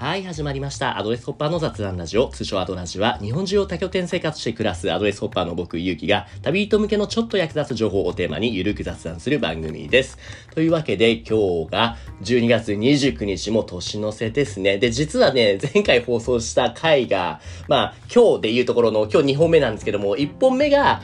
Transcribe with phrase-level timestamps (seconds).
[0.00, 0.96] はい、始まりました。
[0.96, 10.16] アドレスホッパーの雑談ラジオ、通称アドラジは、日本中を多拠点生活して暮らすアドレスホッパーの僕、ゆうきが、旅人向けのちょっと役立つ情報をテーマにゆるく雑談する番組です。
[10.54, 14.78] というわけで、今日が12月29日も年の瀬ですね。
[14.78, 21.02] で、実はね、前回放送した回が、まあ、今日でいうところの、今日2本目なんですけども、1本目が、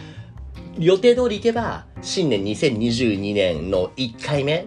[0.78, 4.64] 予定通り行けば、新年2022年の1回目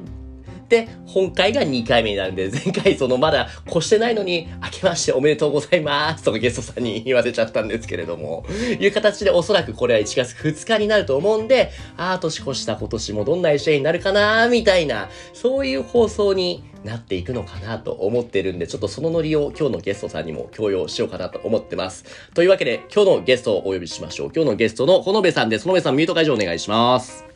[0.69, 8.45] で、本回が2回目になるんで、前回そのまだ越してないのに、明けましておめでとうございますとかゲストさんに言わせちゃったんですけれども、
[8.79, 22.05] いう形でおそらくこれは1月2日になると思うんで、ああ、年越した今年もどんな一年になるかなみたいな、そういう放送になっていくのかなと思ってるんで、ちょっとそのノリを今日のゲストさんにも共有しようかなと思ってます。
[22.35, 24.31] というわけで、今日のゲストをお呼びしましょう。
[24.33, 25.63] 今日のゲストのほのべさんです。
[25.63, 27.28] ほのべさん、ミュート解除お願いします。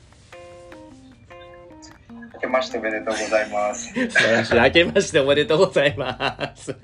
[2.54, 3.92] ましておめでとうございます。
[3.92, 4.56] 素晴らしい。
[4.56, 6.70] 明けましておめでとうございます。
[6.70, 6.78] よ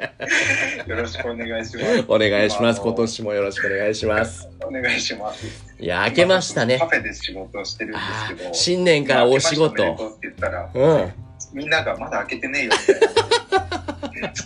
[0.88, 2.06] ろしくお願いします。
[2.08, 2.82] お願いします。
[2.82, 4.50] 今年もよろしくお願いします。
[4.66, 5.46] お願いします。
[5.80, 6.88] いや、明けましたねカ。
[6.88, 8.54] フェで仕事をしてるんですけど。
[8.54, 11.14] 新年からお仕事明けましておめでとうって言ったら、うん。
[11.54, 13.49] みんながまだ開けてねえよみたいな。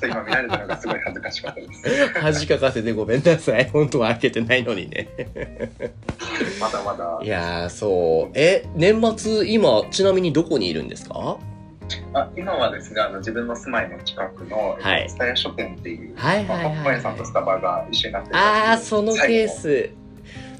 [0.07, 2.13] 今見られたのがすごい恥ずかしかったです。
[2.19, 3.69] 恥かかせてごめんなさい。
[3.71, 5.09] 本当は開けてないのにね。
[6.59, 7.27] まだまだい。
[7.27, 8.31] やー、そう。
[8.33, 11.37] え、年末、今、ちなみにどこにいるんですか？
[12.13, 19.89] あ今はですね、あの自分の住まいの近くの、はいスタヤ書店っていう、はいはいはいはいまあ、さんとスタバが一緒になってるあー、そのケース。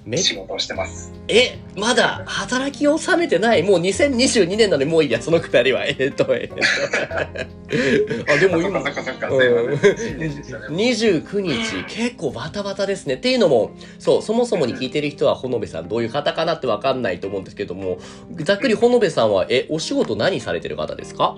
[0.06, 1.14] め仕事をしてます。
[1.28, 3.64] え、まだ働きを収めてない？
[3.64, 5.86] もう2022年なのにもういいや、そのくだりは。
[5.88, 6.56] えっと、えっと。
[8.34, 8.92] あ、でも今ね
[10.70, 13.16] 29日、結構バタバタですね。
[13.16, 17.98] っていうのも、そう、そもそもに聞いてる人は、ほのべさん、どういう方かなってわかんないと思うんですけども、
[18.42, 21.38] ざっくりほのべさんは、え、お仕事何されてる方ですか？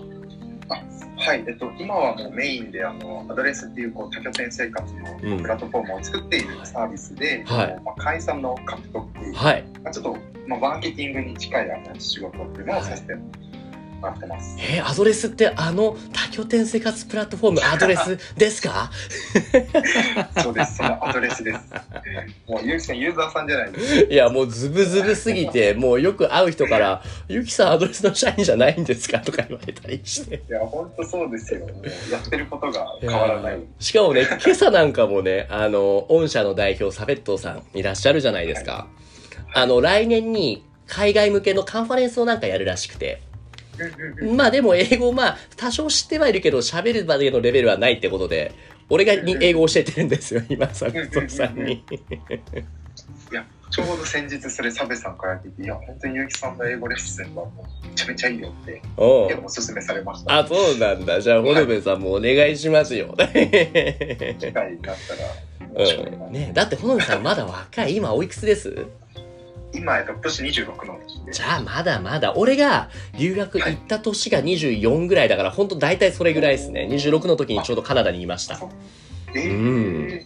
[1.25, 5.29] はい、えっと、今はもうメインであのアドレスっていうこう多拠点生活うん。
[5.31, 7.81] のプラットフォームを作っているサービスで、はい。
[7.83, 9.64] まあ、会社の獲得、はい。
[9.83, 13.45] まあ、ちょっと、まあ、マーケティングに近いあの仕事っていうのをさせてもらって
[14.27, 14.58] ます。
[14.60, 18.92] えーアドレスってあの多拠点生活プラットフォーム アドレスですか？
[20.42, 21.60] そうです、そのアドレスです。
[22.48, 24.14] もうゆうきさんユーザーさんじゃないですか。
[24.14, 29.20] いや、もうズブズブすぎて、もうよく会う人から、ゆきさんアドレスの社員じゃないんですか？
[29.20, 30.44] とか言われたりして。
[30.48, 31.61] いや、本当そうですよ。
[32.11, 33.60] やってることが変わらない。
[33.80, 38.88] しかもね、今朝なんかもね、あの、御社の代表、サベットーさんいらっしゃるじゃないですか。
[39.54, 43.21] あの、来年に海外向けのカンファレンスをなんかやるらしくて。
[44.36, 48.53] まあでも英語、まあ、多少知ってはいるけど、喋るまでのレベルはないってことで、
[48.89, 51.83] 俺がに英語を教えてるんですよ、今、サベットーさんに。
[53.31, 60.37] いや、ちょうど先日それサベさんから聞いて、いや、本当にゆうきさんの英語レッスンはもうめちゃめちゃいいよって、おおすすめされました。
[60.39, 61.19] あ、そうなんだ。
[61.19, 63.15] じゃあ、ホルベさんもお願いしますよ。
[63.17, 65.95] 機会になったら、
[66.27, 67.95] うん、ねだって、ほのべさんまだ若い？
[67.95, 68.85] 今、おいくつです？
[69.75, 72.33] 今、えっと、今年26の時でじゃあ、まだまだ。
[72.36, 76.87] 俺が留学行った年が24ぐらいだから、ほんと大体それぐらいですね。
[76.91, 78.59] 26の時にちょうどカナダにいました。
[79.35, 80.25] えー、うん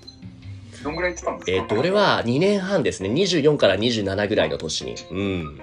[0.83, 1.51] どんぐらい行ってたんですか？
[1.51, 3.09] えっ、と、俺は2年半ですね。
[3.09, 4.95] 24から27ぐらいの年に。
[5.11, 5.61] うん。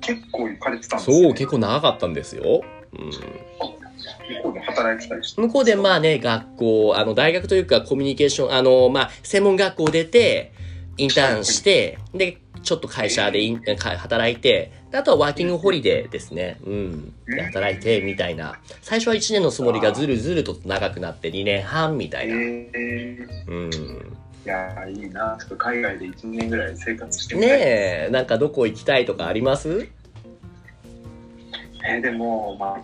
[0.00, 1.22] 結構行かれてたんですね。
[1.22, 2.62] そう、結構長かったんですよ。
[2.92, 3.10] うん。
[3.10, 5.40] 向こうで働いてたりして。
[5.40, 10.52] 向こうでまあね、学校、あの、大学というかコミュニケーション、あの、まあ、専門学校出て、
[10.96, 13.40] インターンして、で、ちょっと会社で
[13.96, 16.58] 働いて、であとはワーキングホリデーですね。
[16.64, 17.14] うん。
[17.26, 18.58] で働いて、みたいな。
[18.80, 22.34] 最初は1年のつもりがずるずると長くなって2年半みたいな。
[22.34, 23.70] えー、うん。
[24.44, 25.36] いやーいいな。
[25.38, 27.58] ちょっと海外で1年ぐらい生活してみねたい。
[27.60, 29.88] え、なんかどこ行きたいとかあります？
[31.86, 32.80] えー、でも、ま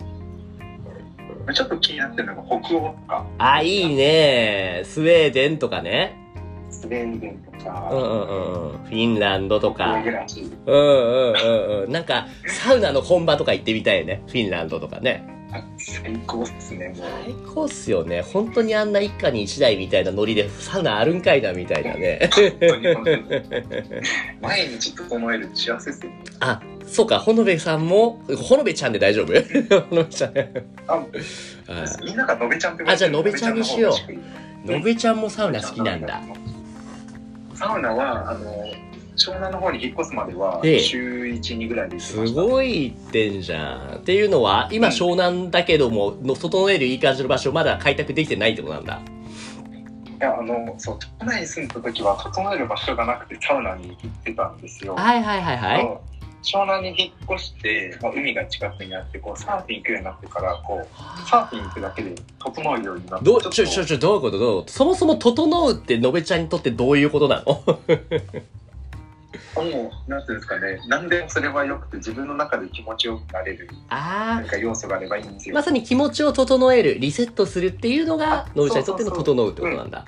[1.47, 4.83] あ、ちょっと気になってるのが北欧とか、あ、いいね。
[4.85, 6.20] スウェーデンとかね。
[6.71, 8.77] スウェーデンとか、うんうんうんうん。
[8.85, 9.93] フィンランドとか。
[9.93, 10.11] うんうん
[10.65, 11.91] うんうん。
[11.91, 14.23] なんか、サウナの本場とか行ってみたいよね。
[14.27, 15.27] フィンランドとかね。
[15.53, 16.97] あ最高っすね、もう。
[17.25, 18.21] 最高っすよね。
[18.21, 22.29] 本当にあんな一家に一台みたいなノリでサウナあるんかいなみたいなね。
[24.41, 26.11] 毎日整える幸せっすよ。
[26.39, 29.33] あ、そうか、ほのべさんも、ほのべちゃんで大丈夫？
[29.89, 30.31] ほのべちゃん。
[30.39, 30.43] あ、
[30.87, 31.05] あ
[32.01, 33.93] みんながのべちゃんってあじゃあのべちゃんにしよ
[34.65, 36.21] うのべちゃんもサウナ好きなんだ。。
[37.61, 38.65] サウナは、あの、
[39.15, 42.41] 湘南の方に引っ越すまでは、ええ週1、2ぐらいで行ってすました。
[42.41, 43.95] ごい行ってんじゃん。
[43.97, 48.99] っていうのは、今うん湘南だけども、の整えるいい感じの場所まだ開拓できてないってことなんだ。
[48.99, 54.95] いや、あの、そう、都内に住んだ時は、整える場所がなくてサウナに行ってたんですよ。
[54.95, 56.10] はいはいはいはい。
[56.43, 64.37] 湘南に引っ越して、まあ、海が近くにあってこうサーフィン行くようになってからこうサーフィン行くだけで整うようになってどうちょっとちょちょちょどういうこと？
[64.39, 64.63] どう？
[64.67, 67.63] そもそも整うってのべちゃんにとってどういうことなの？
[69.55, 70.79] もうなんていうんですかね。
[70.87, 80.05] 何でもそれはよくて自分の中で気持ちよくなれるあ何か要素があればいいんですよ、あまさに気持ちを整えるリセットするっていうのがあのべちゃんにとっての整うってことなんだ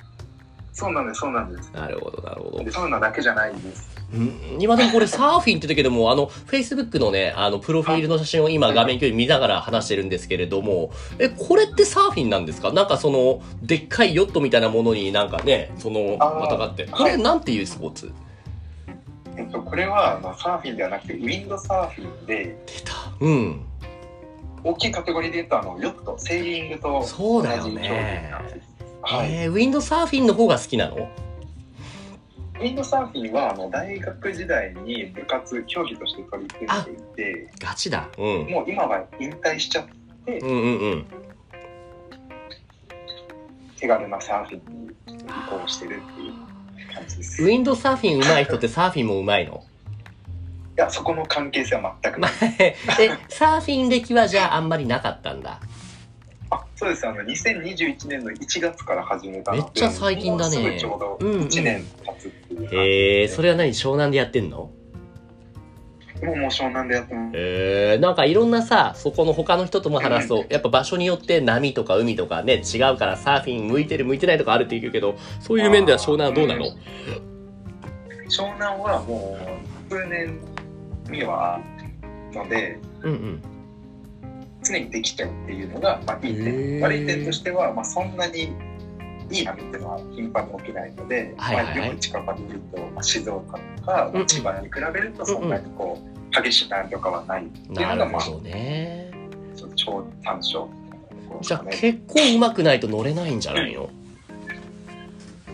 [0.74, 1.70] そうなんですそうなんです。
[1.72, 2.64] なるほどなるほど。
[2.64, 3.88] でサウナだけじゃないです。
[4.12, 12.72] うん今でもこれサーフィンって言ったけども、あの、Facebook のね、あの、プロフィールの写真を今画面共有見ながら話してるんですけれども、え、これってサーフィンなんですか？
[12.72, 16.86] なんかその、でっかいヨットみたいなものになんかね、その、またがって。
[16.86, 18.12] これはいなんていうスポーツ？
[19.36, 22.92] えっとこれはまあサーフィンではなくてウィンドサーフィンで出た。
[23.20, 23.64] うん。
[24.62, 28.73] 大きいカテゴリーで言うとあのヨットセーリングと同じそうだ競技なんです
[29.06, 31.08] はい、えー、ウィンドサーフィンの方が好きなの？
[32.54, 38.08] ウィンドサーフィンはあの大学時代に部活競技として取り組んでいてガチだ。
[38.16, 38.50] うん。
[38.50, 39.86] もう今は引退しちゃっ
[40.24, 41.06] てうんうんうん。
[43.76, 49.64] 手軽なサーフィンに移行してるっていう感じですいウィンドサーフィン上手い人ってサーフィンも上手いの？
[50.76, 52.76] やそこの関係性は全くまない え、
[53.28, 55.60] サーフィン歴はじゃああんまりなかったんだ。
[56.74, 60.58] あそうですあの2021年の1月から始めたのでめっちゃ最近だね。
[60.58, 61.40] もうすぐちょうどうんうん。
[61.42, 64.70] 1年経つっていう感じへえー、それは何湘南でやってんの？
[66.22, 67.32] もうもう湘南でやってます。
[67.36, 76.64] えー、なんかいろんなさ、そこの他の人とも話すと、やっぱ場所によって波とか海とかね、違うからサーフィン向いてる向いてないとかあるって言うけど、そういう面では湘南はどうなの？
[78.28, 79.36] 湘南はも
[79.90, 80.38] う数年
[81.10, 81.60] には
[82.32, 83.53] のでうんうん。
[84.64, 86.80] 常にできちゃうっていうのが、まあ、いい点。
[86.80, 88.52] 悪い点としては、まあ、そんなに
[89.30, 91.64] いい波っていうのは頻繁に起きないので、はいはい。
[91.66, 94.26] はいまあ、よく近場で言うと、まあ、静岡とか、うんうん。
[94.26, 99.10] 千葉に比べるとそんなにこう激しい波とかはないっていうのが、まあ、ね。
[99.56, 100.68] ちょっと超短所
[101.40, 103.88] じゃあ結構上手くないと乗れないんじゃないの？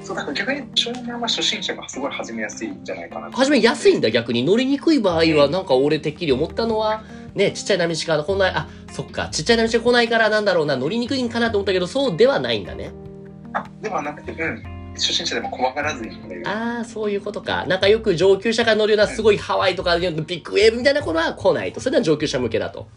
[0.03, 4.43] そうだから逆に湘南は初心者がすごい始めやすいんじゃないかな初め安いんだだ逆に。
[4.43, 7.05] 乗りにくい場合はなんか俺てっきり思ったのは
[7.35, 8.53] ねちっちゃい波しか来ない。
[8.55, 9.29] あそっか。
[9.29, 10.77] ちっちゃい波しか来ないからなんだろうな。
[10.77, 12.93] 乗りにくいんかなと思ったけどそうではないんだね。
[13.53, 14.63] あではなくてうん。
[14.95, 17.65] 初心者でも怖がらずにああそういうことか。
[17.67, 21.81] なんかよく上級者が乗るようなすごいハワイとかでビッグウェーブみたいなことは来ないと。
[21.81, 22.89] それは上級者向けだと。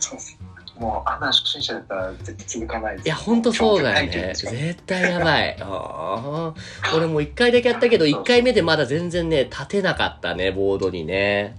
[0.00, 0.38] そうです。
[0.78, 3.06] もうあんな初心者だったら絶対続かないです。
[3.06, 4.32] いやほんとそうだよね。
[4.34, 5.56] 絶対やばい。
[6.96, 11.56] 俺も1回だけやったけど1回目でまだ全然ね立てなかったねボードにね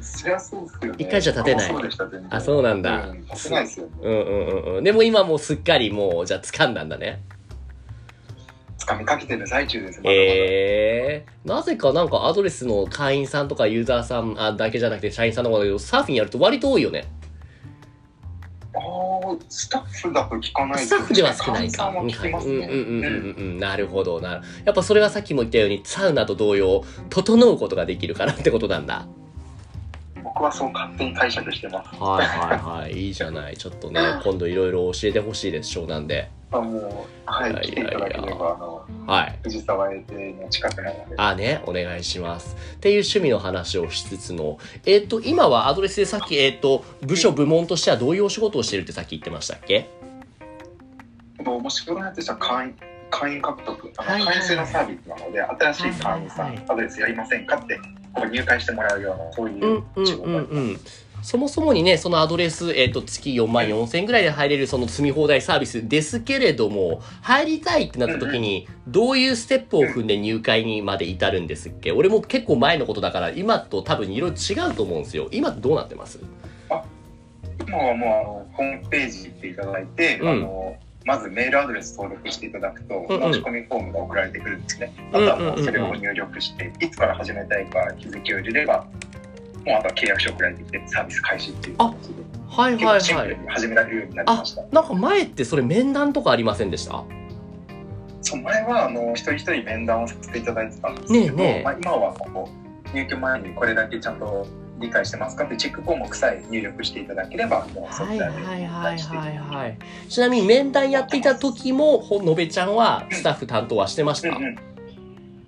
[0.00, 0.96] そりゃそうですよね。
[0.98, 1.72] 一回じゃ立てない。
[1.72, 2.34] 僕もそうでした全然。
[2.34, 3.08] あそうなんだ。
[3.08, 3.92] うん立てないですよね。
[4.02, 4.76] うんうんうん。
[4.76, 7.22] うんでも今もうすっかりもうじゃあ掴んだんだね。
[8.78, 10.22] 掴みかけてる最中ですまだまだ。
[10.22, 17.04] えー、なぜかなんかアドレスの会員さんとかユーザーさんあだけじゃなくて社員さんの方だけどサーフィンやると割と多いよね。
[18.76, 21.52] あースタッフだと聞かないスタッフでは少ないか。
[21.52, 22.54] 会員さんは聞きますね。
[22.54, 23.36] うんうんうんうんうん。
[23.36, 23.58] うん。
[23.58, 24.20] なるほど。
[24.20, 24.42] な。
[24.64, 29.06] やっぱそれはさっきも言ったように、サウナと同様、整うことができるからってことなんだ。
[30.24, 32.92] 僕はそう勝手に解釈してますはいはいはい。
[32.92, 33.56] いいじゃない。
[33.56, 36.30] ちょっとね、 今度いろいろ教えてほしいです、湘南で。
[36.50, 36.84] あもう
[37.26, 39.38] はいいやいやいや来ていただければあのはい。
[39.42, 42.56] 藤沢エテの近くなのであね、お願いします。
[42.76, 49.88] っていう趣味の話をしつつの、えっ、と、今はアドレスでさっき、えっ、と、部署、部門としてはどういうお仕事をしてるってさっき言ってましたっけ？
[51.44, 52.74] もうもし仕事になってしたら会員
[53.10, 57.78] 会員獲得あの、はいはい会員制のサービスなので新しい会員さん、アドレスやりませんかって
[58.30, 60.38] 入会してもらうようなそういう仕事うんう
[60.72, 60.80] ん。
[61.22, 71.92] そもそもにね、そのアドレス、えっ、と、月4万4千円ぐらいで入れるその積み放題サービスですけれども、入りたいってなった時に、どういうステップを踏んで入会にまで至るんですっけ？
[71.92, 75.28] 俺も結構前のことだから、今と多分いろいろ違うと思うんですよ。
[75.32, 76.20] 今どうなってます？
[77.66, 83.32] 今はもうあのホームページ行っていただいて、うんあのまずメールアドレス登録していただくと、うんうん。
[83.32, 84.92] 申し込みフォームが送られてくるんですね。
[85.12, 88.86] あとはもうそれを入力して、いつから始めたいか日付を入れれば、
[89.66, 92.14] もうあとは契約書送られてきてサービス開始っていう感じで、
[92.48, 94.62] はい結構シンプルに始められるようになりました。
[94.70, 97.04] なんか前ってそれ面談とかありませんでした？
[98.22, 101.62] そう前はあの一人一人面談をさせていただいてたんですけど、ねえねえ。
[101.64, 102.48] まあ、今はこ
[102.92, 104.46] う入居前にこれだけちゃんと
[104.78, 105.44] 理解してますか？
[105.44, 109.78] ってチェック項目さえ入力していただければもうちらではいはいはいはい。
[110.08, 114.73] ちなみに面談やっていた時も、ほのべちゃんはスタッフ担当はしてました、うんうん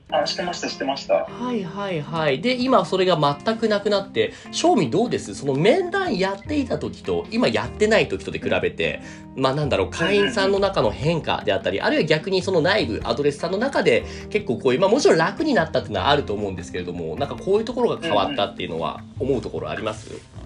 [0.08, 1.24] あ、してました、してました。
[1.24, 2.40] はいはいはい。
[2.40, 5.34] で、今それが全くなくなって、正味どうです？
[5.34, 9.02] その面談やっていた時と、今やってない時とで比べて、
[9.34, 20.20] まあなんだろう、会員さんの中の変化であったり、あるいは逆にその内部、アドレスさんの中で結構こういう、まあもちろん楽になったっていうのはあると思うんですけれども、なんかこういうところが変わったっていうのは思うところあります？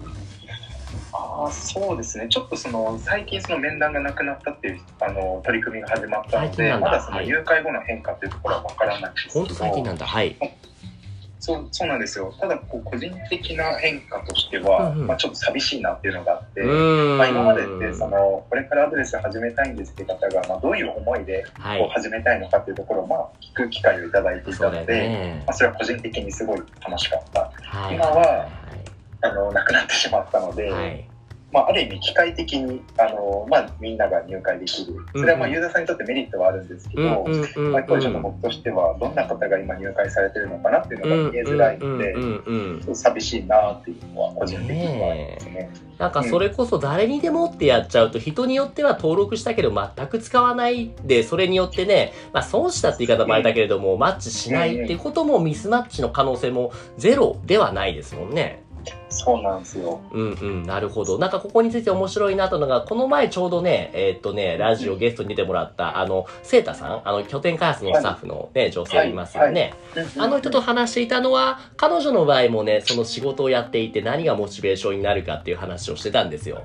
[1.45, 2.27] あ、そうですね。
[2.29, 10.05] ちょっとその、最近その面談がなくなったっていう、あの、取り組みが始まったので、まだそのはい誘拐後の変化っていうところはわからないんですけど、ほんと最近なんだ。
[10.05, 10.37] はい。
[11.39, 12.31] そうそうなんですよ。
[12.39, 16.61] ただ、こう、個人的な変化としては、うんうんまあ、ちょっと寂しいなっていうのがあって。
[16.61, 21.79] まあ、今までって、その、これからアドレス始めたいんですって方が、まあ、どういう思いではい。
[21.79, 25.51] こう始めたいのかっていうところを、まあ、聞く機会をいただいていたので、ねま。
[25.51, 27.51] あ、それは個人的にすごい楽しかった。
[27.63, 27.95] はい。
[27.95, 28.47] 今は
[29.21, 31.10] あの、なくなってしまったので、はい。
[31.51, 37.25] まあ、ある意味機械的にあの、まあ、みんなが入会できるそれはまあユーザーさんにとってメリットはあるんですけど、
[37.71, 45.69] まあ、当時の僕としてはどんな方が今入会されてるのかなっていうのが見えづらいので、寂しいなっていうのは個人的にはありますね。
[45.97, 58.63] なんかそれこそ誰にでもってやっちゃうと人によっては登録したけど全く使わないでそれによってね、まあ損したって言い方もあれだけれどもマッチしないっていうこともミスマッチの可能性もゼロではないですもんね。
[59.09, 60.01] そうなんですよ。
[60.11, 61.17] うんうん、なるほど。
[61.17, 69.73] なんかここについて面白いなとのが、この前ちょうどね、えーっとね、ラジオゲストに出てもらった、あの、セータさん、あの、拠点開発のスタッフのね、女性いますよね。
[70.17, 76.63] あの人と話していたのは、彼女の場合もね、その仕事をやっていて何がモチベーションになるかっていう話をしてたんですよ。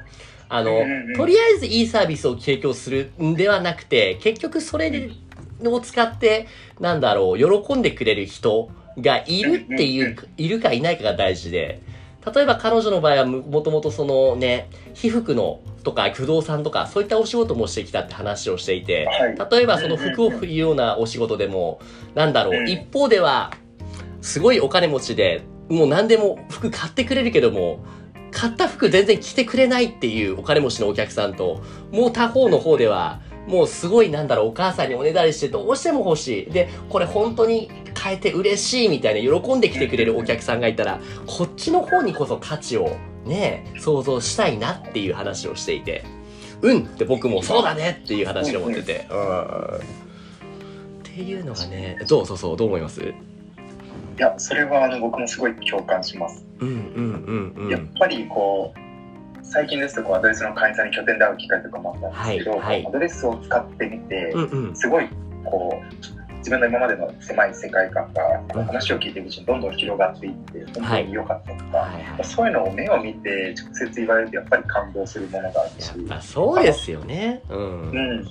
[0.49, 0.71] あの、
[1.17, 5.11] とりあえずいいサービスを提供するんではなくて、結局それで
[5.65, 6.47] を使って、
[6.81, 11.81] なんだろう、喜んでくれる人がいるっていう、いるかいないかが大事で、
[12.35, 19.50] 例えば彼女の場合はももともとそのね、被服のとか不動産とかそういったお仕事もしてきたって話をしていて、はい。
[19.52, 21.80] 例えばその服を着るようなお仕事でも、
[22.14, 22.68] なんだろう、うん。
[22.68, 23.52] 一方では、
[24.21, 27.85] すごいお金持ちで、もう何でも服買ってくれるけども、
[28.33, 36.50] 買った服全然着てくれないっていうお金持ちのお客さんと、もう他方の方では、もうすごいなんだろう、お母さんにおねだりしてどうしても欲しい。
[36.50, 46.05] で、これ本当に変えて嬉しいみたいな喜んできてくれるお客さんがいたら、こっちの方にこそ価値をね、想像したいなっていう話をしていて、
[46.62, 49.76] うんって僕もそうだねっていう話を思ってて、うん。
[49.76, 49.81] っ
[51.03, 53.00] ていうのがね、どうそうそう、どう思います？
[53.00, 53.12] い
[54.19, 56.45] や、それはあの僕もすごい共感します。
[56.61, 57.71] うんうんうんうん。
[57.71, 58.79] やっぱりこう、
[59.50, 64.76] 最近ですとこうアドレスの会員さんに拠点で会う機会とかもあったんですけど、はいはいアドレスを使ってみて、うんうん。
[64.76, 65.09] すごい
[65.45, 72.25] こう自分の今までの狭い世界観が話を聞いていくうちにどんどん広がっていって本当に良かったとか、はいはい。
[72.25, 77.43] そういうのを目を見て直接言われるとやっぱり感動するものがあるしや、っぱそうですよね。
[77.49, 77.95] うんう。
[77.95, 78.29] ん、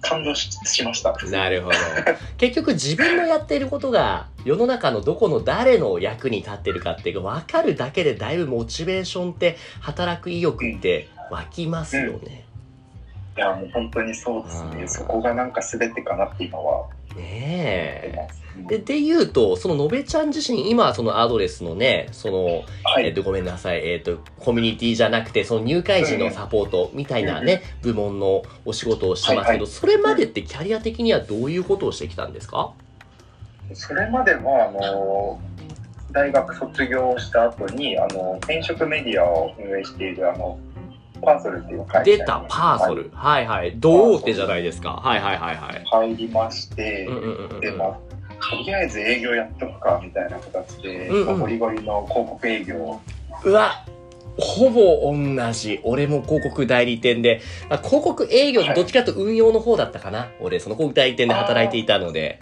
[0.00, 1.16] 感動ししました。
[1.30, 1.76] なるほど。
[2.38, 12.44] 結局自分のやっていることが世の中のどこの誰の役に立ってるかっていうか分かるだけでだいぶモチベーションって働く意欲って湧きますよね。
[13.36, 14.88] いやもう本当にそうですうんね。
[14.88, 16.86] そこがなんか全てかなって今は
[17.16, 18.28] ねえ。
[18.68, 22.44] で、で言うと、そののべちゃん自身、今、そのアドレスのね、その、
[22.84, 23.06] はい。
[23.06, 32.72] えっと、ごめんなさい、えっと、コミュニティじゃなくて、その入会時のサポートみたいなね、部門のお仕事をしてますけど、それまでってキャリア的にはどういうことをしてきたんですか？
[33.74, 35.40] それまではあの
[36.12, 40.58] 大学卒業した後にあの転職メディアを運営しているあの
[41.22, 43.10] パーソルっていう会社に出た、パーソル。
[43.12, 43.74] はいはい。
[43.76, 44.92] 同大手じゃないですか。
[44.92, 45.84] はいはいはいはい。
[45.84, 47.98] 入りまして、うんうんうんうんでまあ
[48.38, 53.00] とりあえず営業やっとくかみたいな形で、うんうんゴリゴリの広告営業を
[53.44, 53.84] うわ
[54.38, 55.80] ほぼ同じ。
[55.82, 60.28] 俺も広告代理店で、まあ、広告営業どっちかと運用の方だったかな。
[60.40, 62.40] 俺、その広告代理店で働いていたので。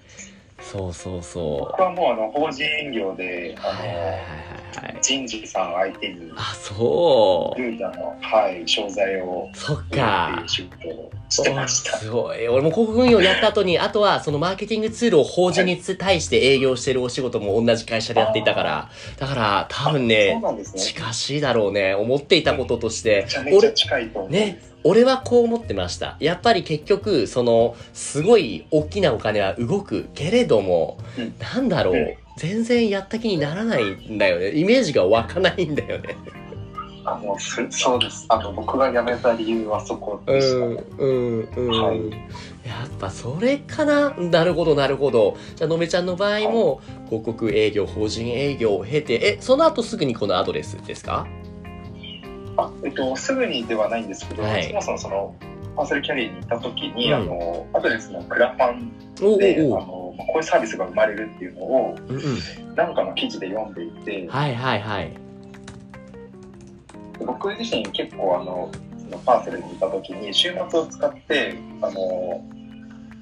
[0.75, 4.99] そうそうそ僕はもうあの法人営業ではい。
[5.01, 7.61] 人事さん相手にあ、そう。
[7.61, 10.43] ルータの、はい、商材をそっか。
[10.49, 11.97] 仕事をしてました。
[11.99, 12.49] すごい。
[12.49, 20.65] 俺も広告運用やった後に、あとはそのマーケティングツールを法人に対して営業してるお仕事も同じ会社でやっていたから、だから多分そうね、ね。
[20.77, 21.95] 近しいだろうね。
[21.95, 24.31] 思っていたこととして俺、近いと思う。
[24.33, 26.17] ね、俺はこう思ってました。
[26.21, 34.51] やっぱり結局、その、すごい大きなお金は動くけれども、うんなんだろう、うん全然やった気にならないんだよね。
[34.59, 36.17] イメージが湧かないんだよね。
[37.05, 38.27] あのすそうです。
[38.29, 41.69] あの僕が辞めた理由はそこうでした、ん、うん、うん。
[41.71, 41.99] はい
[42.67, 45.37] やっぱそれかななるほど、なるほど。
[45.55, 51.27] じゃあ、のべちゃんの場合も、広告営業、法人営業を経て、え、その後すぐにこのアドレスですか？
[52.57, 55.35] あえっとすぐにではないんですけど、はいそもそもその
[55.77, 62.75] パーセルキャリーに行った時に、うんあのアドレスのクラファンで、あのまあ、こういうサービスが生まれるっていうのをうんうん。
[62.77, 65.13] なんかの記事で読んでいて、はいはいはい。
[67.25, 72.45] 僕自身結構あのそのパーセルにいた時に週末を使ってあの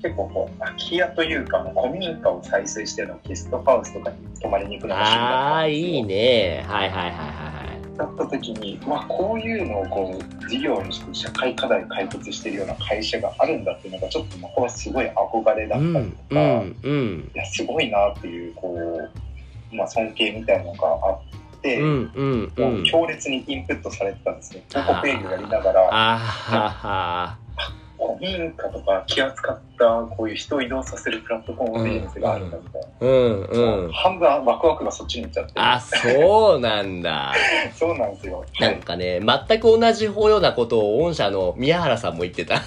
[0.03, 6.65] 結構こう空き家というか古民家を再生してのゲストハウスとかに泊まりに行くのが趣味だああ、ったんですよいいね。
[6.67, 7.62] はいはいはいはい
[8.03, 17.31] だった時に、まあ、こういうのをこう事業にして社会課題解決しているような会社があるんだっていうのがちょっと僕はすごい憧れだったりんとか、うんうん。
[17.35, 18.77] いやすごいなっていうこ
[19.73, 22.85] う、まあ、尊敬みたいなのがあって、うんうんうん。
[22.85, 24.65] 強烈にインプットされてたんですね。
[24.69, 27.39] 広告営業やりながら
[28.13, 28.19] あはは。
[28.19, 29.85] 古民家とか気扱った
[30.17, 32.89] こういう人を移動させるプラットフォームビジネスがあるんだみたいな。
[33.01, 33.43] うん
[33.85, 33.89] う。
[33.89, 37.35] ん半分ワクワクがそっちに行っちゃってあ、そうなんだ。
[37.75, 38.45] そうなんですよ。
[38.61, 42.57] なんかね、全く同じようなことを御社の宮原さんも言ってた。
[42.57, 42.61] あ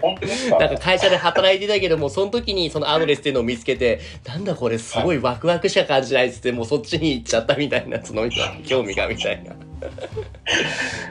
[0.00, 0.58] 本当ですか？
[0.58, 9.52] なんか会社で働いてたけども、その時にそのアドレスっていうのを見つけて、なんだこれすごいワクワクしか感じないっつって、もうそっちに行っちゃったみたいな、その人は興味がみたいな。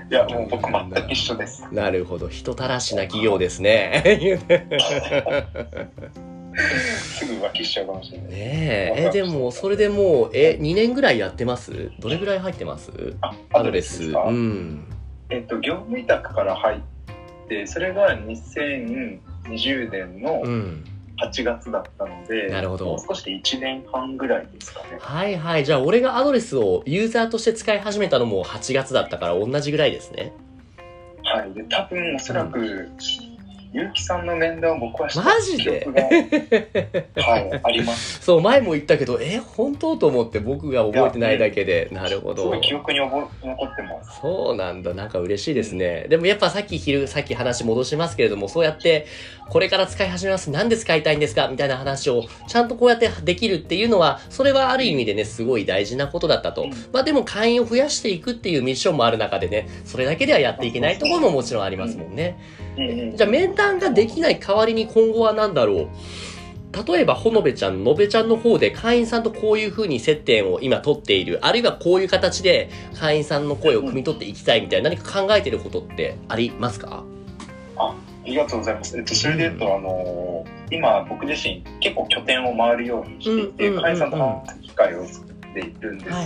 [0.09, 1.67] いや、もう僕全く一緒です。
[1.71, 2.29] なるほど。
[2.29, 4.03] 人たらしな企業ですね。
[6.85, 8.31] すぐ浮気しちゃうかもしれない。
[8.31, 8.37] ね
[8.97, 9.05] え。
[9.07, 11.91] え、でも、それでもう、え、2年ぐらいやってます？
[11.99, 12.91] どれぐらい入ってます？
[13.21, 14.11] あ、アドレス。
[14.11, 14.85] うん。
[15.29, 16.79] えっと、業務委託から入っ
[17.47, 20.83] て、それが2020年のうん。
[21.21, 24.97] 8月だったので、なるほどもう少しで1年半ぐらいですかね。
[24.99, 25.65] はいはい。
[25.65, 30.33] じゃあ、俺がアドレスをユーザーとして使い始めたのも8月だったから同じぐらいですね。
[31.23, 31.53] はい。
[31.53, 32.89] で、多分おそらく、
[33.73, 35.87] 結城さんの面談を僕はしたマジで？
[37.15, 38.19] はい、あります。
[38.23, 41.87] そう、前も言ったけど、え、本当と思って僕が覚えてないだけで。
[41.91, 42.61] なるほどすごい。
[42.61, 44.19] 記憶に覚え残ってます。
[44.21, 44.93] そうなんだ。
[44.93, 46.05] なんか嬉しいですね。
[46.09, 49.05] でもやっぱさっき昼、さっき話戻しますけれども、そうやって、
[49.49, 50.49] これから使い始めます。
[50.49, 56.63] なんで使いたいんですかみたいな話を、ちゃんとこうやってできるっていうのは、それはある意味でね、すごい大事なことだったと。
[56.63, 62.37] うんまあでも会員を増やしていくっていうミッションもある中でね、それだけではやっていけないところももちろんありますもんね。
[62.59, 65.87] うんうんじゃあ面談ができない代わりに今後は何だろう？
[66.87, 74.89] 例えば、ほのべちゃん、のべちゃんの方で会員さんとこういう風に接点を今取っている、あるいはこういう形で会員さんの声を汲み取っていきたいみたいな。
[74.89, 77.03] 何か考えてることってありますか？
[77.75, 78.97] ありがとうございます。
[78.97, 86.17] えっと、それで言うと、あのー今、僕自身、結構拠点を回るようにしていて、会員さんと話す機会を作っているんです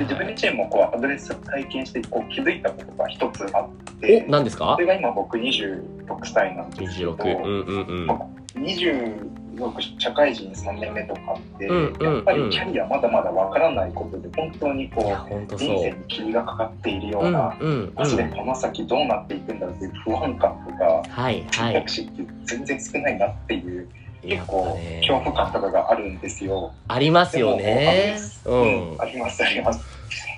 [0.00, 4.72] 自分自身もこうアドレスを体験してこう気づいたことが一つあっお、て、何ですか？
[4.76, 5.80] それが今僕26
[6.24, 7.42] 歳なんですけど、?26。
[7.44, 8.32] うんうんうん。
[8.54, 15.56] 26社会人3年目とかって、うんうんうんやっぱりキャリアまだまだわからないことで本当にこう。
[15.56, 17.92] 人生に霧がかかっているよううんな、うんうん。
[17.94, 21.88] マジでこの先どうなっていくんだろうっていう不安感とかはいはい選択。
[21.88, 23.88] 肢って全然少ないなっていう
[24.22, 26.72] 結構恐怖感とかがあるんですよ。
[26.88, 28.16] ありますよね。
[28.44, 29.00] ううんん、。
[29.00, 29.84] ありますあります。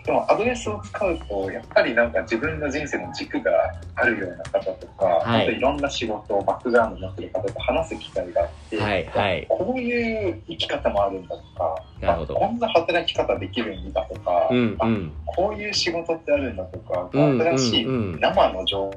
[0.05, 3.51] でもアドレスを使うとやっぱりなんか自分の人生の軸が
[3.95, 9.47] あるような方とか、はいあといろんな仕事バックグラウンドを持ってる方と話す機会があって、はいはい。
[9.49, 15.13] こういう生き方もあるんだとか、なるほどあこんな働き方できるんだとか、あうんうん。
[15.25, 18.91] こういう仕事ってあるんだとか、うん新しいうんうん生の情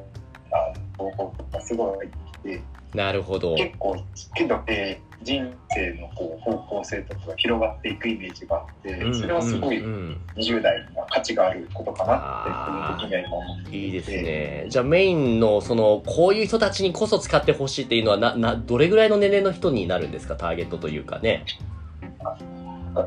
[0.97, 2.61] 報とかすごい入ってきて、
[2.97, 3.55] なるほど。
[3.55, 3.95] 結構
[4.35, 14.65] けど、えー人生のこう方向性とかが広がっていくイメージがあって、それはすごいうんうん20代には価値があることかなって個人的には今思っていていいですね。
[14.69, 20.35] じゃあメインの、その、こういう人たちにこそ使ってほしいっていうのは、な、な、どれぐらいの年齢の人になるんですか？
[20.35, 21.43] ターゲットというかね。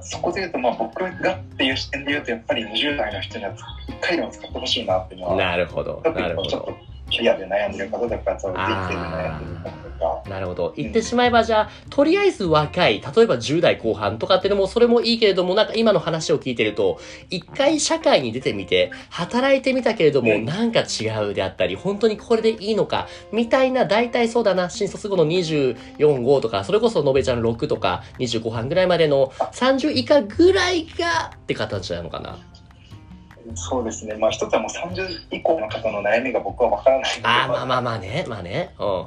[0.03, 3.53] そこで言うと、まあ、僕がっていう視点で言うとやっぱり20代の人には
[3.88, 6.00] 一回でも使ってほしいなっていうのはなるほど。
[6.05, 6.89] 特なるほど。
[7.10, 9.90] キャリアで悩んでる方とかそう人生で悩んでる方とか
[10.28, 10.72] なるほど。
[10.76, 32.38] 言ってしまえば、じゃあ、とりあえず若い、例えば10代後半とかっていうのも、それもいいけれども、なんか今の話を聞いてると、一回社会に出てみて、働いてみたけれども、うんなんか違うであったり、本当にこれでいいのか、みたいな、大体そうだな、新卒後の24、5とか、それこそのべちゃん6とか、25半ぐらいまでの30以下ぐらいが、って形なのかな。
[33.55, 38.74] そうですねまあ一つはもう30以降の方の悩みが僕は分からないのでああ、まあまあまあね、まあね。
[38.79, 39.00] うんうんう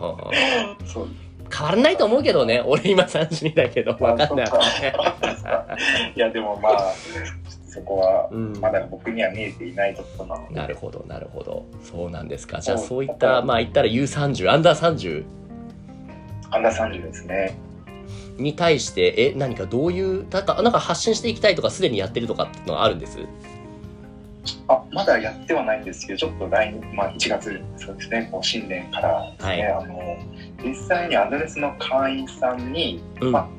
[0.83, 0.87] ん。
[0.87, 1.09] そう
[1.55, 2.63] 変わらないと思うけどね。
[2.65, 4.47] 俺今32だけど、わかんない。
[6.15, 6.93] いやでもまあ
[7.67, 11.65] そこはうんまだ僕には見えていないところなので、なるほど、なるほど。
[11.83, 12.59] そうなんですか。
[12.59, 15.25] じゃあそうそういった、まあ言ったら U30、アンダー30
[16.49, 17.55] アンダー30ですね
[18.37, 23.19] に対して、え、何かどういう、なんかなんか発信していきたいとか、すでにやってるとかっていうのはあるんです？
[24.67, 30.17] あまだやってはないんですけど、ちょっと来年、まあ、1月、そうですね、こう新年からですね、はいあの
[30.63, 33.31] 実際にアドレスの会員さんに、うん。
[33.31, 33.49] ま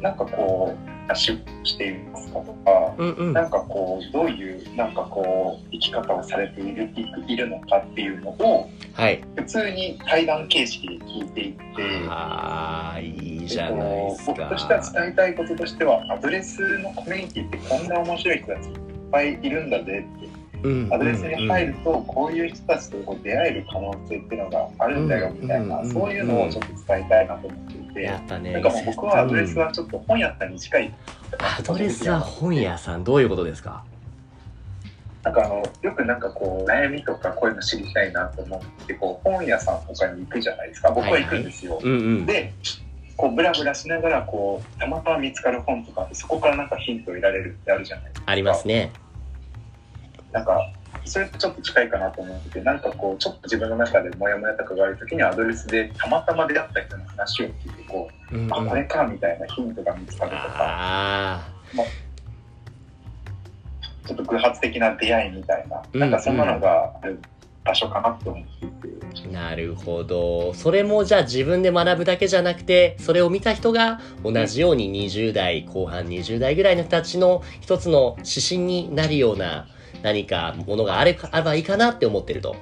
[0.00, 3.32] なんかこう、ダッシュしていますかとか、うんうん。
[3.32, 6.90] なんかこう、どういう、なんかこう、生き方をされている
[7.26, 9.22] いるのかっていうのを、はい。
[9.36, 11.62] 普通に対談形式で聞いていって、
[12.08, 18.68] ああいいじゃないです僕としてはか伝えたいこととしては、アドレスのコミュニティってこんな面白い人たち
[19.14, 20.92] ぱいいるんだぜって、うん。
[20.92, 25.92] アドレスに入ると、こういう人たちとこう出会える可能性っていうのがあるんだよみたいな、うん。
[25.92, 30.94] そういうのをちょっと伝えたいなと思っていて、やっぱねなんかもう僕はアドレスはちょっと本屋さんに近い。
[31.38, 33.84] アドレスは本屋さんどういうことですか？
[35.22, 40.90] なんかあのよくなんかこう悩みとかこういうの知りたいなと思ってこう本屋さんとかに行くじゃないですか。
[40.90, 41.80] 僕は行くんですよ。
[41.82, 42.26] うんうん。
[42.26, 42.52] で
[43.16, 48.30] こうブラブラしながらこうたまたま見つかる本とかそこからなんかヒントを得られるってあるじゃないですか。
[48.30, 48.90] ありますね
[50.34, 50.58] なんか
[51.04, 58.52] それとちょっと近いかなと思っててなんかこうちょっと自分の中でモヤモヤとかがある時にアドレスでたまたま出会った人の話を聞いてこう、うんうん。
[58.52, 60.42] あこれかみたいなヒントが見つかるとか。
[60.58, 61.48] あ
[64.06, 67.18] ちょっと偶発的な出会いみたいな、うんなんかそんなのがある
[67.64, 69.28] 場所かなと思っていて。
[69.28, 70.52] あなるほど。
[70.54, 79.68] それもじゃあ自分で学ぶだけじゃなくてそれを見た人が同じように20代後半20代ぐらいの人たちの一つの指針になるような
[80.04, 82.54] 何かものがあれあればいいかなって思ってると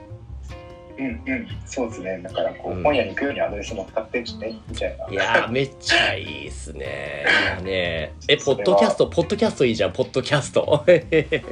[0.98, 2.20] うんうん、そうですね。
[2.22, 5.08] だからこう、うん本屋に行くようにアドレスも使ってるしね、みたいな。
[5.08, 11.48] いやーめっちゃいいっすねいやねえポッドキャストポッドキャストいいじゃんポッドキャストで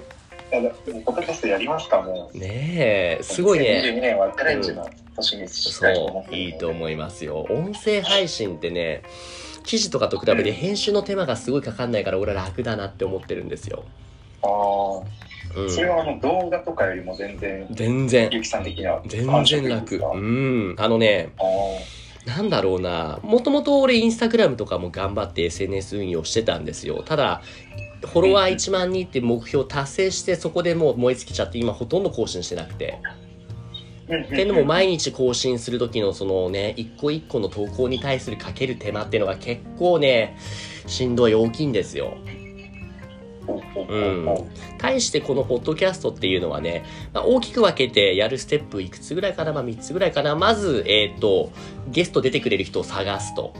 [0.92, 2.38] もポッドキャストやりますかもう。
[2.38, 7.46] ねえすごいね2022年はチャレンジの年にしたいと思ってるのでいいと思いますよ。
[7.50, 9.03] 音声配信ってね、
[9.64, 13.85] 記事とかと比べて編集の手間がすごいかかんないから俺は楽だなって思ってるんですよ。
[14.42, 19.96] ああ、うんそれはあの動画とかよりも全然、全然、ゆきさん的には全然楽。
[19.96, 20.76] うん。
[20.78, 21.30] あのね、
[22.24, 27.02] なんだろうな、もともと俺インスタグラムとかも頑張って SNS 運用してたんですよ。
[27.02, 27.42] ただ、
[28.02, 32.98] フォロワー1万人って目標達成してそこでもう燃え尽きちゃって今ほとんど更新してなくて。
[33.02, 33.30] うんうんうん
[34.30, 40.36] けども毎日更新する時のそのね一個一個の投稿に対するかける手間っていうのが結構ね
[40.88, 42.39] しんどい大きいんですよほ
[43.56, 51.50] うほうほうほ対してこのポッドキャストっていうのはね、まあ、大きく分けてやるステップいくつぐらいかな、まあ、3つぐらいかなまずえっ、と
[51.88, 53.54] ゲスト出てくれる人を探すと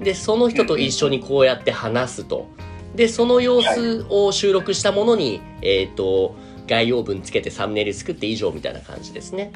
[0.00, 2.48] でその人と一緒にこうやって話すと
[2.94, 6.34] でその様子を収録したものに、えっ、と
[6.66, 9.52] 概要文つけてサムネイル作って以上みたいな感じですね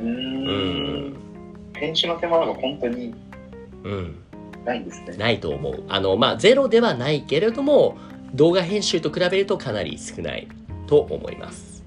[0.00, 1.16] うん。
[1.74, 3.14] 編集の手間が本当に
[3.84, 4.16] うん。
[4.64, 4.84] ないん。
[4.84, 5.16] ですね。
[5.16, 5.84] ないと思う。
[5.88, 7.96] あの、まあ、ゼロではないけれども、
[8.34, 10.48] 動画編集と比べるとかなり少ない
[10.86, 11.84] と思います。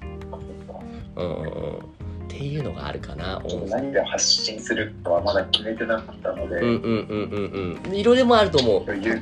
[1.16, 1.92] うん。
[2.32, 3.42] っていうのがあるかな。
[3.68, 7.94] 何で発信するかはまだ決めてなかったので、うんうんうんうんうん。
[7.94, 9.20] 色でもあると思ゆう。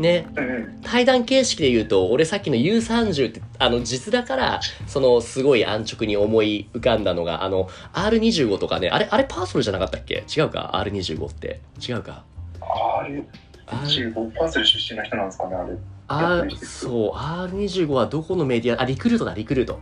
[0.00, 0.26] ね。
[0.34, 10.24] うんうん、対談形式で言うと、俺さっきの U30 って、あの、実だから、その、すごい安直に思い浮かんだのが、あの、R25 とかね、あれ、あれパーソルじゃなかったっけ？
[10.34, 11.60] 違うか ?R25 って。
[11.86, 12.24] 違うか
[12.60, 13.22] あれ、
[13.66, 15.76] 25パーセル出身の人なんですかね、あれ。
[16.12, 17.12] あそう。
[17.16, 18.82] R25 はどこのメディア？
[18.82, 19.78] あリクルートだリクルート。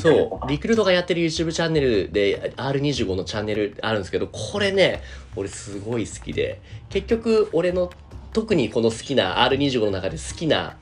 [0.00, 0.48] そう。
[0.48, 5.02] リクルートがやってる YouTube チャンネルで R25 のチャンネルあるんですけどこれね
[5.36, 6.60] 俺すごい好きで。
[6.88, 7.90] 結局俺の
[8.32, 10.76] 特にこの好きな R25 の中で好きな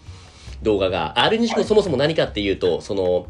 [0.63, 3.27] 動画が R25 そもそも何かっていうとその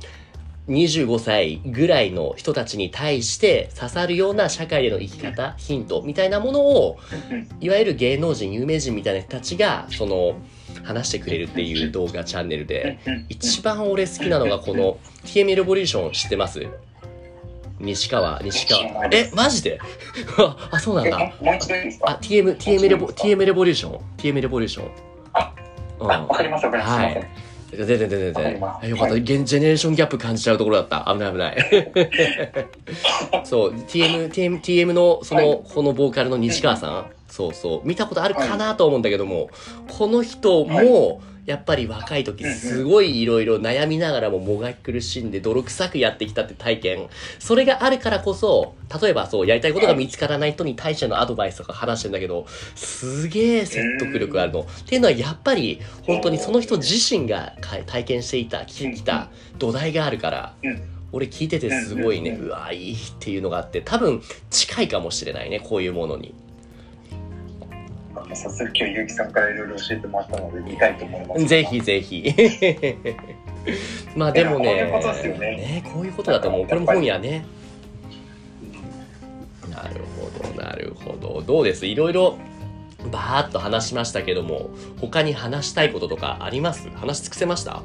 [0.69, 6.99] 25歳ぐらいの人たちに対して刺さるような社会での生き方ヒントみたいなものを
[7.31, 10.35] うんいわゆる芸能人有名人みたいな人たちがその
[10.83, 12.99] 話してくれるっていう動画チャンネルで
[13.29, 16.67] 一番俺好きなのがこの TM レボリューション知ってます？
[17.79, 19.07] 西川西川。
[19.13, 19.79] えマジで？
[20.39, 24.91] ああそうなんえだあか TM TM レボ TM レボリューション？TM レボリューション？
[25.35, 25.53] あ
[26.01, 26.29] うん。
[26.35, 27.15] かりますわかります。
[27.15, 27.23] すい。
[27.71, 31.13] 全然全然全然よかった、はい現ジェネレーションギャップ感じちゃうところだった。
[31.13, 31.57] 危ない危ない。
[33.45, 33.73] そう。
[33.73, 35.61] TM, TM, TM のその、はい。
[35.75, 37.87] このボーカルの西川さん、そうそう。
[37.87, 39.51] 見たことあるかなと思うんだけども、
[39.99, 47.09] この人も、やっぱり若い時すごいいろいろ悩みながらももがき苦しんで泥臭くやってきたって体験。
[47.39, 54.63] それがあるからこそ例えばそうやりたいことが見つからない人に対してのアドバイスとか話してんだけどすげえ説得力あるの。
[54.63, 60.83] っていうのはやっぱり本当にその人自身がか体験していた聞いた土台があるからうん。
[61.13, 64.21] 俺聞いててすごいねうわいいっていうのがあって多分
[64.51, 66.35] 近いかもしれないねこういうものに。
[68.35, 71.47] 早速今日ゆうきさんからいろいろ教えてもらったので見たいと思います。
[71.47, 72.35] ぜひぜひ。
[74.17, 76.67] まあでもね、こういうことですよねねこういうことだと思う。
[76.67, 77.45] これも本やね。
[79.71, 81.43] なるほど、なるほど。
[81.43, 81.87] どうです？
[81.87, 82.37] いろいろ
[83.13, 86.89] バーっと話しましたけども、他に話したいこととかあります？
[86.91, 87.83] 話し尽くせました？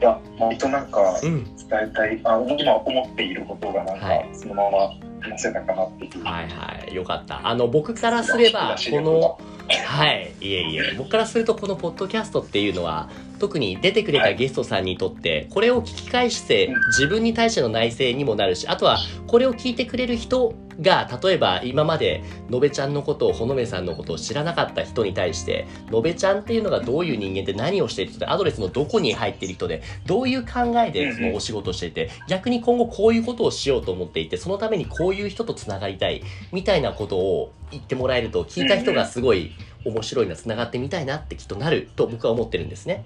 [0.00, 1.44] いや、割となんかうん。
[1.68, 4.94] 伝えたい、あ今思っていることがなんかはいそのまま
[5.30, 6.24] 話せたかなっていう。
[6.24, 6.94] はいはい。
[6.94, 7.46] よかった。
[7.46, 10.32] あの、僕からすれば、この、はい。
[10.40, 10.94] いえいえ。
[10.96, 13.08] 僕からすると、このポッドキャストっていうのは、
[13.38, 39.52] 特に出てくれたゲストさんにとって、これを聞き返してうん、自分に対しての内省にもなるし、あとは、これを聞いてくれる人が、例えば今まで、のべちゃんのことを、ほのめさんのことを知らなかった人に対して、のべちゃんっていうのがどういう人間で何をしている人で、アドレスのどこに入っている人で、どういう考えでそのお仕事をしていて、逆に今後こういうことをしようと思っていて、そのためにこういう人とつながりたい、みたいなことを言ってもらえると、聞いた人がすごい
[39.84, 43.04] 面白いな、つながってみたいなってきっとなると僕は思ってるんですね。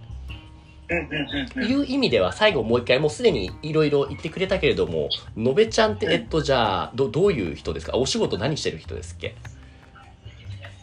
[0.91, 1.71] うんうんうんうん。
[1.71, 7.97] いう意味では最後もう一回もうすでにいろいろ言ってくれたけれども、のべちゃんって、えっとじゃあ、どどういう人ですか？
[7.97, 9.35] お仕事何してる人ですっけ？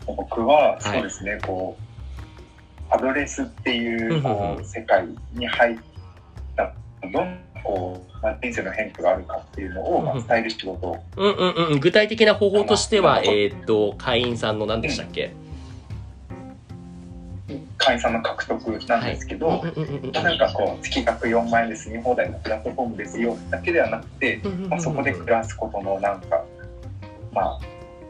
[0.06, 0.82] 僕ははい。
[0.82, 1.78] そうですね、こ
[2.90, 4.62] うアドレスっていうこうんうんうん。
[4.62, 5.78] う世界に入っ
[6.56, 6.74] た
[7.12, 10.20] どんこうまあ人生の変化があるかっていうのをまあうん。
[10.20, 11.04] うん伝える仕事を。
[11.18, 11.80] うんうんうん。
[11.82, 15.34] 具体的な方法としては、えーっと、会員さんの何でしたっけ？
[17.88, 26.44] 会員さんの獲得なんですけど、うんうんうんうんなんかこう月額4万円で住み放題のプラットフォームですよだけではなくて、うんうんうんうんまあ、そこで暮らすことのなんか
[27.32, 27.60] まあ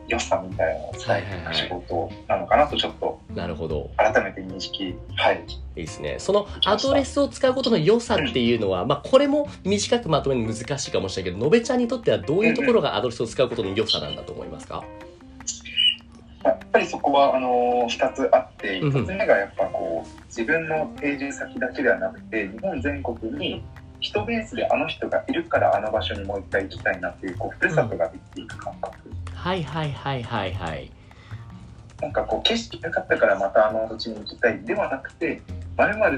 [0.07, 3.91] 良さみたいなのを伝えていく仕事なのかなとちょっとなるほど。
[3.97, 5.43] 改めて認識はい。
[5.75, 6.15] いいですね。
[6.17, 14.83] そのアドレスを使うことの良さっていうのは、まあこれも短くまとめるの難しいかもしれないけど、のべちゃんにとってはどういうところがアドレスを使うことの良さなんだと思いますか？
[16.43, 23.63] やっぱりそこはあの2つあってうんうん1つ目がやっぱこう自分の定住先だけではなくて日本全国に
[23.99, 28.97] 人ベースであの人がいるからあの場所にもう一回行きたいなっていうこうふるさとができていく感覚、
[29.33, 30.91] はいはいはいはいはい。
[32.01, 35.41] なんかこう景色良かったからまたあの土地に行きたいではなくて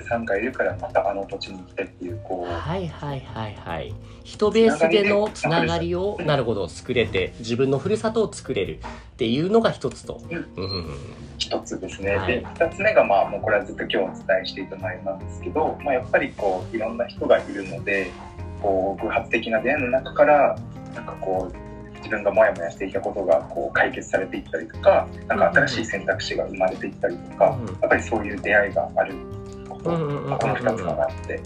[0.02, 3.94] さんがいるからまたあの土地に行きたいっていうこうはいはいはいはい。
[4.24, 10.22] 人ベースでのつながりを、なるほど、作れて、自分のふるさとを作れるっていうのが一つと。
[10.30, 10.46] うん。
[11.40, 12.42] 一つですね、はい。
[12.42, 18.12] で2つ目がまあもうこれはずっと今日お伝えしていた内容なんですけど、まあ、やっぱりこういろんな人がいるので
[18.62, 20.60] こう偶発的な出会いの中から
[20.94, 27.66] なんかこう自分がモヤモヤしていたことがこう解決されていったりとかなんか新しい選択肢が生まれていったりとか、うん。
[27.66, 29.16] やっぱりそういう出会いがある。
[29.16, 29.39] こ
[29.84, 31.42] と、うんうんうんうんまあこの2つかなって。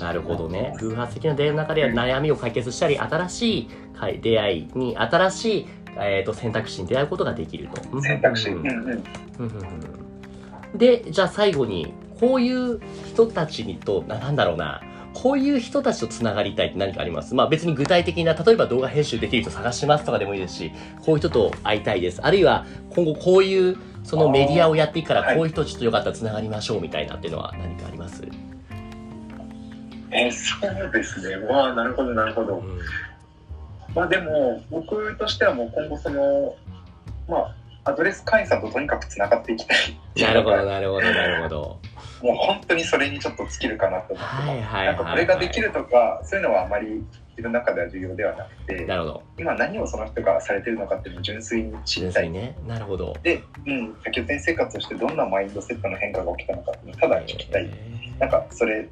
[0.00, 0.74] なるほどね。
[0.80, 5.66] 偶発的な出会いの中で悩みを解決したり、新しいはい出会いに、新しい、
[5.98, 8.00] えー、と選択肢に出会うことができると。
[8.00, 8.50] 選択肢、
[10.74, 12.80] で、じゃあ最後に、こういう
[13.12, 14.80] 人たちにと、ななんだろうな、
[15.12, 17.34] こういう人たちとつながりたいって何かあります？
[17.34, 20.72] まあ別に具体的な、例えば動画編集できる人探しますとかでもいいですし、
[21.04, 22.22] こういう人と会いたいです。
[22.22, 28.22] あるいは今後こういうそのメディアをやっていくから、はいこういう人ちょっとよかったらつながりましょうみたいなっていうのは何かあります、
[30.10, 30.56] えーそ
[30.88, 31.36] うですね。
[31.46, 32.58] わあなるほどなるほど。
[32.58, 32.78] うん。
[33.94, 36.54] まあでも僕としてはもう今後その
[37.28, 37.38] ま
[37.84, 39.78] あアドレス会員さんととにかくつながっていきたい。
[40.16, 41.78] なるほど、なるほど、なるほど。
[42.22, 49.22] もう本当にそれにちょっと尽きるかなと思ってはいはいはい、なんかこれができるとかそういうのはあまり自分の中では重要ではなくてなるほど。
[49.38, 52.56] 今何をその人がされてるのかっていうのを純粋に知りたいね。
[52.66, 53.16] なるほど。
[53.22, 57.70] で、うん、多拠点生活をしてどんなマインドセットの変化が起きたのかっていうのをただ聞きたい
[58.18, 58.88] なんかそれ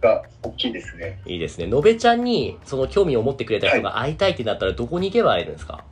[0.00, 1.66] が大きいですねいいですね。
[1.66, 5.84] のべちゃんにその興味を持ってくれた人が会いたいってなったらどこに行けば会えるんですか？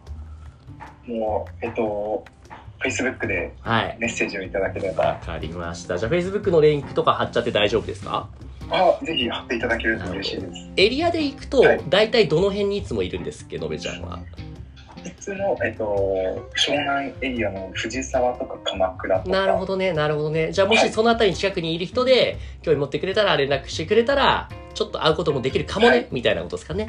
[1.07, 2.25] もうえっと
[2.85, 3.97] Facebook ではい。
[3.99, 5.97] メッセージをいただければわかりました。
[5.99, 8.29] じゃあ Facebook のリンクとか貼っちゃって大丈夫ですか？
[8.71, 14.21] あぜひ貼っていただけると嬉しいですエリアで行くとはい、大体どの辺にいつもいるんですっけ、のべちゃんは？
[15.05, 20.53] いつも、えっと、湘南エリアの藤沢とか鎌倉とかなるほどね、なるほどね。
[20.53, 26.89] じゃあもしはいそのあたりに近くにいる人で、興味持ってくれたら連絡してくれたら、ちょっと会うこともできるかもね、はいみたいなことですかね。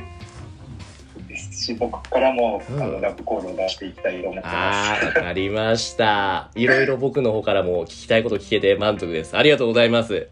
[1.27, 4.51] ですし僕からも、うんあのラブコールを出していきたいと思ってあ
[4.91, 5.05] ます。
[5.05, 6.51] ー、わかりました。
[6.53, 9.35] いろいろ僕の方からも聞きたいこと聞けて満足です。
[9.35, 10.29] ありがとうございます。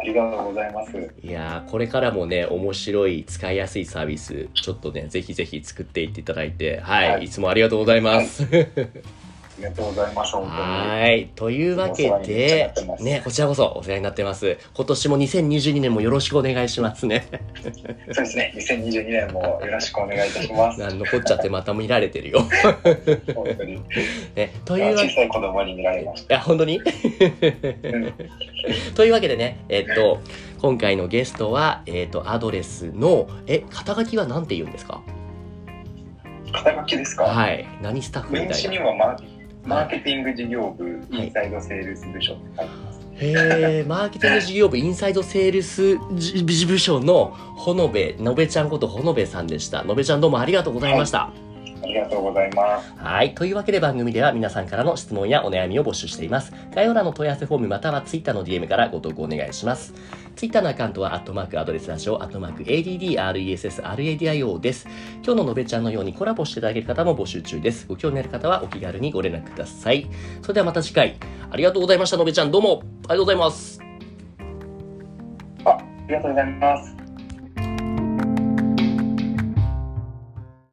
[0.00, 0.96] ありがとうございます。
[1.22, 7.24] いやーこれからもね面白い使いやすいサービスちょっとねぜひぜひ作っていっていただいてはい、はい。
[7.24, 8.46] い、つもありがとうございます、い
[9.60, 10.32] りがとうございます。
[10.32, 10.60] 本当に。
[10.60, 11.30] はい。
[11.34, 14.58] というわけでね、こちらこそお世話になってます。
[14.74, 17.26] 今年も2022年もよろしくお願いしますね。
[18.12, 18.52] そうですね。
[18.56, 20.80] 2022年もよろしくお願いいたします。
[20.94, 22.40] 残っちゃってまた見られてるよ。
[23.34, 23.80] 本当に。
[24.34, 26.80] ね、というわけ小さい子供に見られましいや、本当に？
[28.94, 30.20] というわけでね、えっと、
[30.60, 35.02] 今回のゲストは、えっと、アドレスの、え、肩書きは何て言うんですか？
[36.52, 37.64] 肩書きですか、はい。
[37.80, 38.54] 何スタッフみたいな？
[39.64, 43.00] マーケティング事業部、インサイドセールス部署って書いてます。
[43.16, 49.84] へえ、マーケティング事業部インサイドセールス事部署のほのべ、のべちゃんことほのべさんでした。
[49.84, 51.30] のべちゃんどうもありがとうございました。
[51.82, 52.92] ありがとうございます。
[52.96, 53.34] はい。
[53.34, 56.52] というわけで番組では皆さんからの質問やお悩みを募集しています。
[56.74, 59.94] 概要欄の問い合わせフォームまたは Twitter の DM からご投稿お願いします。
[60.36, 64.86] Twitter のアカウントは、アットマークアドレスラジオ、アットマーク ADDRESSRADIO です。
[65.16, 67.86] 今日ののべちゃんのようにコラボしていただける方も募集中です。
[67.86, 70.06] ご興味ある方はお気軽にご連絡ください。
[70.42, 71.16] それではまた次回、
[71.50, 72.50] ありがとうございました、のべちゃん。
[72.50, 73.80] どうもありがとうございます。
[75.64, 76.99] あ、ありがとうございます。